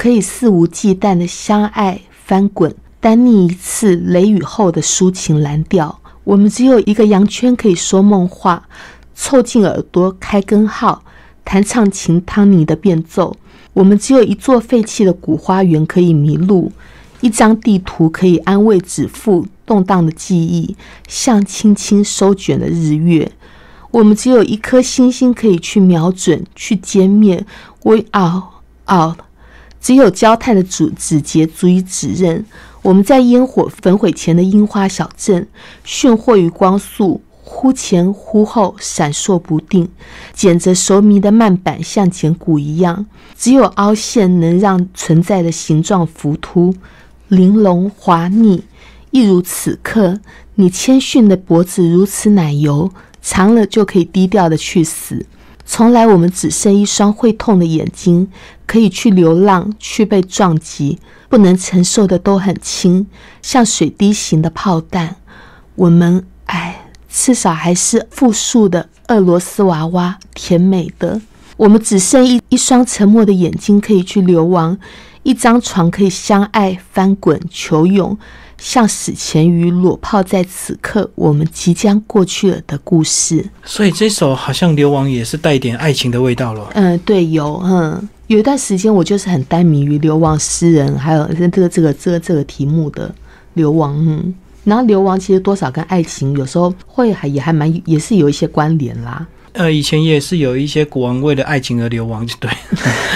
[0.00, 6.00] 可以肆无忌惮的相爱翻滚，单溺一次雷雨后的抒情蓝调。
[6.24, 8.66] 我们只有一个羊圈可以说梦话，
[9.14, 11.04] 凑近耳朵开根号，
[11.44, 13.36] 弹唱琴汤尼的变奏。
[13.74, 16.72] 我们只有一座废弃的古花园可以迷路，
[17.20, 20.74] 一张地图可以安慰指腹动荡的记忆，
[21.08, 23.30] 像轻轻收卷的日月。
[23.90, 27.44] 我们只有一颗星星可以去瞄准，去歼灭。
[27.82, 28.44] We are
[28.90, 29.18] out。
[29.80, 32.44] 只有焦炭的指指节足以指认，
[32.82, 35.46] 我们在烟火焚毁前的樱花小镇，
[35.84, 39.88] 炫惑于光速，忽前忽后，闪烁不定，
[40.34, 43.06] 剪着熟迷的慢板，像剪骨一样。
[43.36, 46.74] 只有凹陷能让存在的形状浮凸、
[47.28, 48.62] 玲珑、滑腻，
[49.10, 50.20] 一如此刻，
[50.56, 52.90] 你谦逊的脖子如此奶油，
[53.22, 55.24] 长了就可以低调的去死。
[55.64, 58.28] 从来，我们只剩一双会痛的眼睛，
[58.70, 60.96] 可以去流浪，去被撞击，
[61.28, 63.04] 不能承受的都很轻，
[63.42, 65.16] 像水滴型的炮弹。
[65.74, 71.20] 我们，哎，至少还是复数的俄罗斯娃娃，甜美的。
[71.56, 74.78] 我们只剩一一双沉默的眼睛，可以去流亡，
[75.24, 78.16] 一张床可以相爱翻滚求永。
[78.56, 86.68] 像史前鱼裸泡在此刻我们即将过去了的故事，所以这首好像流亡也是带点爱情的味道了。
[86.74, 93.12] 嗯，对，有，嗯，有一段时间我就是很呆迷于流亡诗人，还有这个这个这个这个题目的
[93.54, 99.26] 流亡，嗯，然后流亡其实多少跟爱情有时候会还也还蛮也是有一些关联啦。
[99.54, 102.48] 呃，以前也是有一些国王为了爱情而流亡，就对。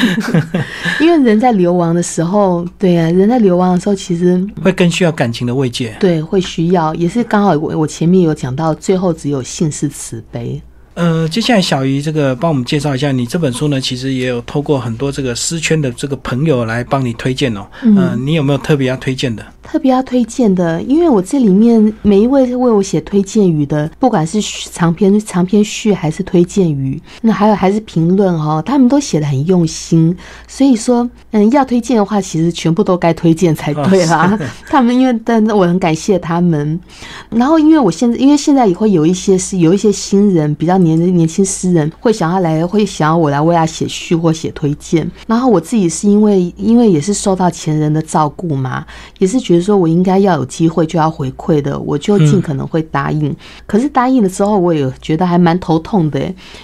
[1.01, 5.97] 因为人在流亡的时候，对啊，人在流亡的时候，其实 会更需要感情的慰藉。
[6.01, 10.61] 对，会需要，也是刚好我我前面有讲到，最后只有性是慈悲。
[10.95, 17.67] 呃，接下来小鱼这个帮我们介绍一下，你这本书呢，其实也有透过很多这个诗圈的这个朋友来帮你推荐哦。
[17.83, 19.45] 嗯，你有没有特别要推荐的？
[19.65, 30.17] 特别要推荐的，因为我这里面每一位为我写推荐语的，不管是长篇长篇序还是推荐语，那还有还是评论哦，他们都写的很用心。
[30.47, 34.39] 所以说，嗯，要推荐的话，其实全部都该推荐才对 啦。
[34.69, 36.79] 他们因为，但我很感谢他们。
[37.31, 45.11] 然后，因为我现在，因为现在也会有一些是有一些新人，比较年年轻诗人会想要来，会想要我来为他写序或写推荐。
[45.27, 48.85] 然后我自己是因为，因为也是受到前人的照顾嘛，
[49.19, 49.55] 也是觉。
[49.55, 53.33] 得说，我应该要有机会就要回馈的，我就尽可能会答应。
[53.67, 56.21] 可是答应了之后，我也觉得还蛮头痛的，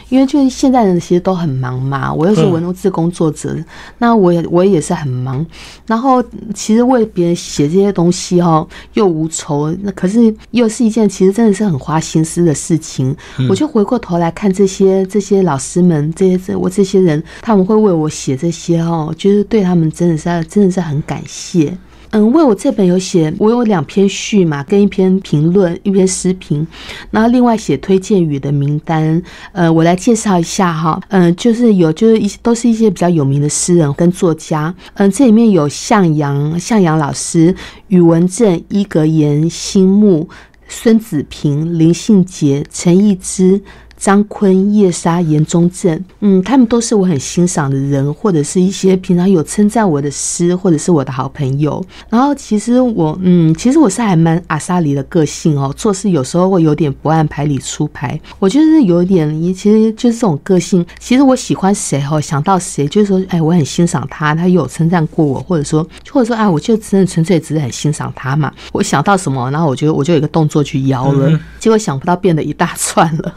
[0.09, 2.13] 因为就是现在人其实都很忙嘛。
[2.13, 3.57] 我又是文字工作者，
[3.99, 5.47] 那我也我也是很忙。
[5.87, 6.21] 然后
[6.53, 13.15] 其实为别人写这些东西哈，又无酬，那可是又是一件其实真的是很花心思的事情。
[13.49, 21.73] 我就回过头后来看这些这些老师们，这些这我这些人，他们会为我写这些哦，就是对他们真的是真的是很感谢。
[22.13, 26.67] 嗯，为我这本有写，我有两篇序嘛，跟一篇评论，一篇诗评，
[27.13, 29.23] 然后另外写推荐语的名单。
[29.53, 34.75] 呃，我来介绍一下哈，嗯，就是有就是一都是一些比较有名的诗人跟作家。
[34.95, 37.55] 嗯，这里面有向阳、向阳老师、
[37.87, 40.29] 宇文正、伊格言、新木、
[40.67, 43.63] 孙子平、林信杰、陈义之。
[44.01, 51.85] 张坤、叶莎、严中正，嗯，他们都是我很欣赏的人，或者是一些平常有称赞我的诗，或者是我的好朋友。
[52.09, 58.19] 然后其实我，嗯，其实我是还蛮阿萨里的个性哦，做事有时候会有点不按牌理出牌。
[58.39, 60.85] 我就是有点，其实就是这种个性。
[60.99, 68.51] 其实我喜欢谁哦，想到谁，就是说，哎，我很欣赏他，他有称赞过我，或者说，或者说，哎，我就真的纯粹只是很欣赏他嘛。
[68.73, 73.35] 我想到什么，然后我就我就有一个动作去摇了，结果想不到变得一大串了。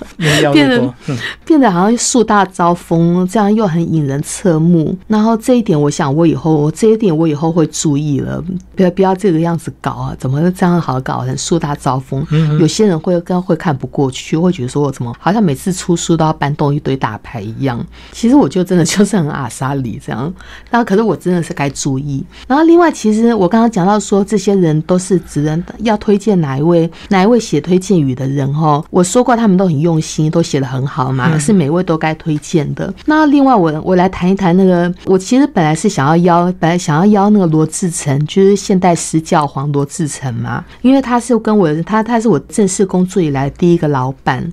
[0.53, 0.93] 变得
[1.45, 4.95] 变得好像树大招风，这样又很引人侧目。
[5.07, 8.43] 然后这一点，我想我以后这一点我以后会注意了，
[8.75, 10.15] 不要不要这个样子搞啊！
[10.19, 12.25] 怎么这样好搞很树大招风？
[12.59, 17.83] 有些人会跟会看不过去，会觉得说我怎么好像每次出书都要搬动一堆大牌一样。
[18.11, 20.31] 其实我就真的就是很阿莎里这样。
[20.69, 22.23] 然后可是我真的是该注意。
[22.47, 28.85] 然后另外，其实我刚刚讲到说，这些人都是只能要推荐哪一位哪一位写推荐语的人哦。
[28.91, 30.42] 我说过他们都很用心，都。
[30.43, 32.93] 写的很好嘛，是每位都该推荐的。
[33.05, 44.45] 那另外，我我来谈一谈那个，我其实本来是想要邀，本来想要邀那个罗志成，就是现代诗教皇罗志成嘛，因为他是跟我，他他是我正式工作以来第一个老板，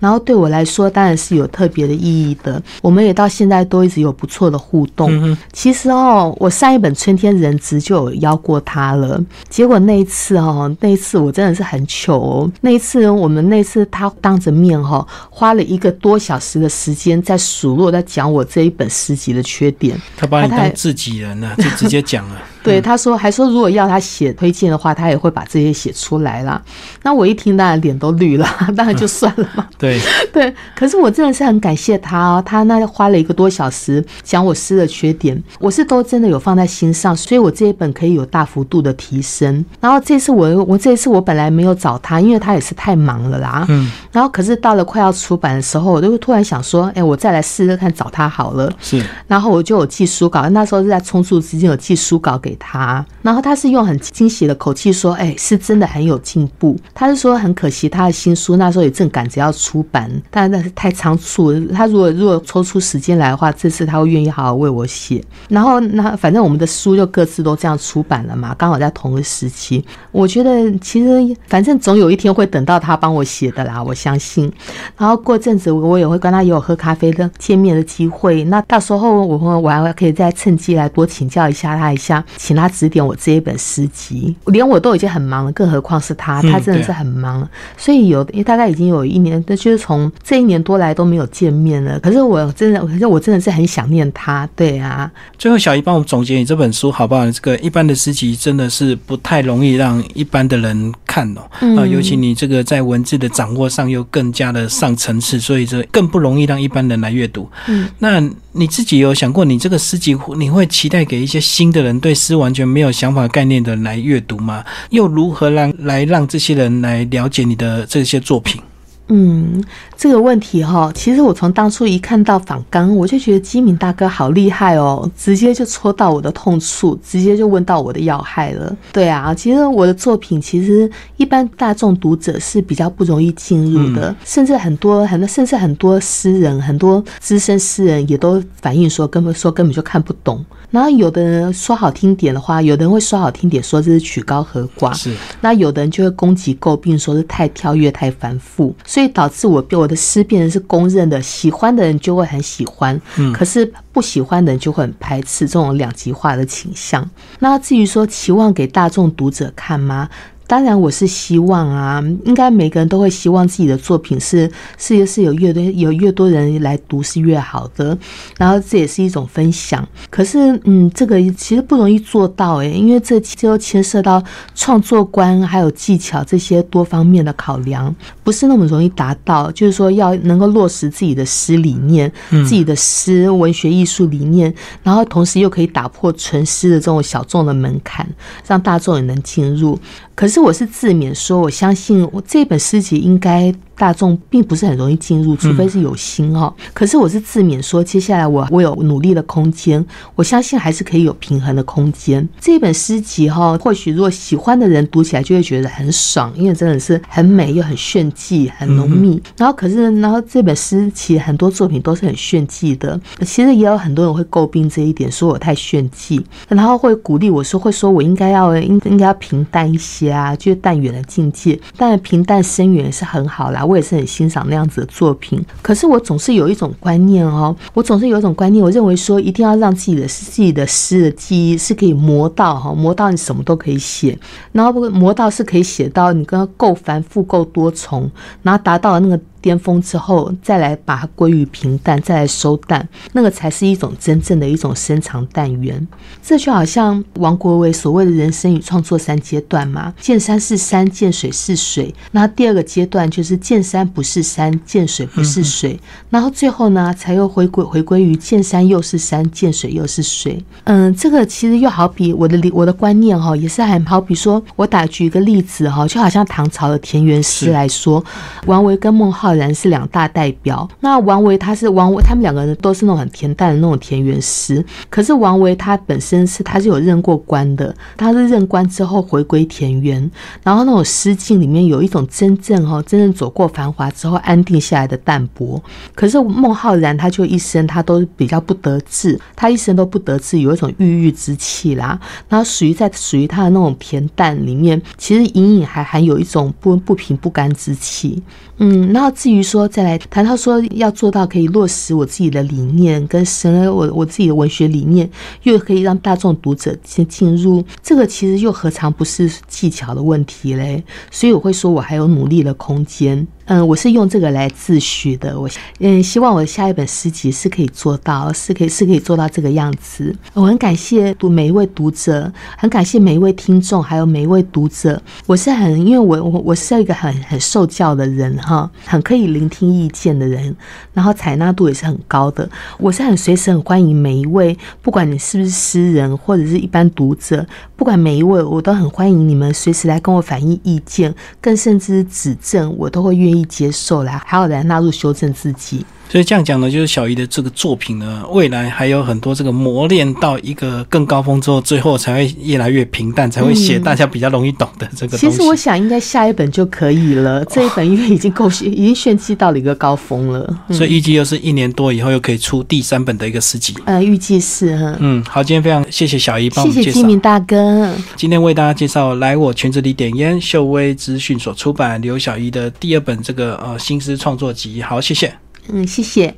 [0.00, 2.60] 然后对我来说当然是有特别的意义的。
[2.82, 5.36] 我们也到现在都一直有不错的互动。
[5.52, 12.16] 其实哦，我上一本《春天人质》就有邀过他了，结果那一次哦，那一次我真的是很糗。
[12.16, 15.06] 哦那一次我们那次他当着面哈。
[15.38, 20.00] 花了一个多小时的时间在数落，在讲我这一本诗集的缺点。
[20.16, 22.40] 他把你当自己人了，就直接讲了。
[22.66, 26.60] 对，他说还说如果要他写推荐的话，他也会把这些写出来啦。
[27.02, 28.46] 那我一听，当然脸都绿了，
[28.76, 29.66] 当然就算了嘛。
[29.78, 30.00] 对
[30.32, 39.64] 对，可是我真的是很感谢他哦，他那花了一个多小时讲我诗的缺点，我是都真的有放在心上，所以我这一本可以有大幅度的提升。
[39.80, 43.64] 然后这次我我这一次我本来没有找他，因为他也是太忙了啦。
[43.68, 43.92] 嗯。
[44.10, 48.68] 然后可是到了快要出版的时候，我就突然想说，哎，我再来试试看找他好了。
[48.80, 49.00] 是。
[49.28, 52.55] 然后我就有寄书稿，那时候是在匆促之间有寄书稿给。
[52.58, 61.52] 他，然后他是用很惊喜的口气说：“哎，是真的很有进步。”他是说很可惜他的新书那时候也正赶着要出版，但那是太仓促。
[61.68, 65.22] 他如果如果抽出时间来的话，这次他会愿意好好为我写。
[65.48, 69.84] 然后那反正我们的书就各自都这样出版了嘛，刚好在同一个时期。
[70.12, 74.52] 我觉得其实反正总有一天会等到他帮我写的啦，我相信。
[74.96, 82.24] 然后过阵子我也会跟他有喝咖啡的见面的机会，那到时候我会我还可以再趁机来多请教一下他一下。
[82.46, 87.44] 请他指点我这一本诗集，连我都已经很忙了，更何况是他，他真的是很忙，
[87.76, 91.98] 所以有大概已经有一年，那就是从这一年多来都没有见面了。
[91.98, 94.48] 可是我真的，可是我真的是很想念他。
[94.54, 97.28] 对啊，最后小姨帮我们总结你这本书好不好？
[97.32, 107.50] 这个一般的诗集真的是不太容易让一般的人看哦，啊，尤其你这个在文字的掌握上又更加的上层次，所以这更不容易让一般人来阅读。
[107.66, 108.22] 嗯，那
[108.52, 112.35] 你自己有想过，你这个诗集你会期待给一些新的人对诗？
[112.38, 114.64] 完全没有想法概念的来阅读吗？
[114.90, 118.60] 又如何让来让这些人来了解你的这些作品？
[119.08, 119.62] 嗯，
[119.96, 128.76] 这个问题哈，其实我从当初一看到访纲，我就觉得基敏大哥好厉害哦，直接就戳到我的痛处，直接就问到我的要害了。
[128.92, 140.44] 对啊，其实我的作品其实一般大众读者是比较不容易进入的，甚至很多很多，甚至很多诗人，很多资深诗人也都反映说，根本说根本就看不懂。
[140.68, 144.92] 然后有的人说好听点的话，有的人会说好听点，说这是曲高和寡。
[144.92, 148.74] 是，那有的人就会攻击诟病，说是太跳跃、太繁复。
[148.84, 157.08] 所以导致我我的诗变成是公认的，喜欢的人就会很喜欢，嗯，可是不喜欢的人就会很排斥这种两极化的倾向。
[157.38, 160.08] 那至于说期望给大众读者看吗？
[160.46, 167.96] 当然，我是希望啊，应该每个人都会希望自己的作品是是是有越多有越多人来读是越好的，
[168.38, 169.86] 然后这也是一种分享。
[170.08, 174.22] 可是，嗯，这个其实不容易做到诶，因为这就牵涉到
[174.54, 179.50] 创作观还有技巧这些多方面的考量，不是那么容易达到。
[179.50, 188.06] 就是说，要能够落实自己的诗理念、自己的诗文学艺术理念，然后同时又可以打破纯诗的这种小众的门槛，
[188.46, 189.78] 让大众也能进入。
[190.16, 193.54] 可是我是自勉说，我相信我这本诗集应该。
[193.76, 196.52] 大众并不是很容易进入，除非是有心哦。
[196.72, 202.26] 可是我是自勉说，接下来我我有努力的空间，我相信还是可以有平衡的空间。
[202.40, 209.22] 这本诗集哈，或许如果喜欢的人读起来就会觉得很爽，因为真的是很美又很炫技、很浓密。
[209.36, 212.98] 然后可是，然后这本诗其实很多作品都是很炫技的。
[213.20, 221.60] 其实也有很多人会诟病这一点，说我太炫技，然后会鼓励我说，会说我应该要应应该要平淡一些啊，就是淡远的境界。
[221.76, 223.65] 但平淡深远是很好啦。
[223.66, 234.18] 我也是很欣赏那样子的作品，可是我总是有一种观念哦，我总是有一种观念，我认为说一定要让自己的自己的诗的记忆是可以磨到哈，磨到你什么都可以写，
[234.52, 238.10] 然后磨到是可以写到你跟够繁复、够多重，
[238.42, 239.20] 然后达到了那个。
[239.40, 245.86] 巅峰之后，再来把它归于平淡，再来收淡，那个才是一种真正的一种深藏淡远。
[246.22, 251.94] 这就好像王国维所谓的人生与创作三阶段嘛，见山是山，见水是水。
[252.10, 255.78] 那第二个阶段就是见山不是山，见水不是水。
[256.10, 260.42] 然后最后呢，才又回归回归于见山又是山，见水又是水。
[260.64, 268.04] 嗯，这个其实又好比我的理我的观念哈，也是很好比说，我打举一个例子哈，就好像唐朝的田园诗来说，
[268.46, 269.35] 王维跟孟浩。
[269.36, 270.68] 然是两大代表。
[270.80, 274.64] 那王维他是王维，他们两个人都是那种很恬淡的那种田园诗。
[274.88, 280.10] 可是王维他本身是他是有任过官的，他是任官之后回归田园，
[280.42, 285.62] 然后那种诗境里面有一种真正哈真正走过繁华之后安定下来的淡泊。
[285.94, 291.98] 可是孟浩然他就一生他都比较不得志，他一生都不得志，有一种郁郁之气啦。
[292.28, 298.22] 然后属于在属于他的那种恬淡里面，其实隐隐还含有一种不不平不甘之气。
[298.58, 305.10] 嗯，然后至于说再来谈到说要做到可以落实我自己的理念，跟神我我自己的文学理念，
[305.44, 310.84] 又可以让大众读者先进入，这个其实又何尝不是技巧的问题嘞？
[311.10, 313.26] 所以我会说我还有努力的空间。
[313.46, 315.38] 嗯，我是用这个来自诩的。
[315.38, 320.12] 我嗯，希望我的下一本诗集是可以做到，是可以是可以做到这个样子。
[320.34, 325.00] 我很感谢读每一位读者，很感谢每一位听众，还有每一位读者。
[325.26, 330.52] 我是很，因为我我我是一个很很受教的人哈，很可以聆听意见的人，
[330.92, 332.50] 然后采纳度也是很高的。
[332.78, 343.35] 我是很随时很欢迎每一位，不管你是不是诗人或者是一般读者，不管每一位，我都很欢迎你们随时来跟我反映意见，更甚至指正，我都会愿意。
[343.44, 345.84] 接受啦，还要来纳入修正自己。
[346.08, 355.18] 所以这样讲呢，就是小姨的这个作品呢，未来还有很多这个磨练到一个更高峰之后，最后才会越来越平淡，才会写大家比较容易懂的这个。
[355.18, 360.58] 其实我想应该下一本就可以了，这一本因为已经够已经炫技到了一个高峰了。
[360.70, 363.74] 所以预计又是一年多以后又可以出第三本的一个诗集。
[363.84, 364.96] 呃，预计是哈。
[365.00, 366.84] 嗯，好，今天非常谢谢小姨帮我们介绍。
[366.84, 367.92] 谢谢金明大哥。
[368.14, 374.80] 今天为大家介绍来我裙子里点烟，秀威资讯所出版刘小姨的第二本这个呃新诗创作集。
[374.80, 375.36] 好，谢谢。
[375.66, 376.32] 嗯，谢谢。